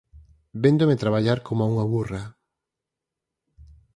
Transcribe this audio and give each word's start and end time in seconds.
Véndome 0.63 0.99
traballar 1.03 1.39
coma 1.47 1.69
unha 1.71 1.85
burra 1.93 2.23